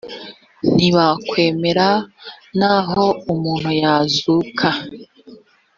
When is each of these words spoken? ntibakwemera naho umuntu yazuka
ntibakwemera 0.75 1.87
naho 2.59 3.05
umuntu 3.33 3.69
yazuka 3.81 4.67